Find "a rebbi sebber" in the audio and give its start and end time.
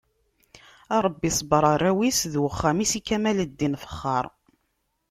0.95-1.63